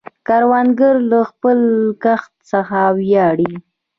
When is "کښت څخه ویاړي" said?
2.03-3.51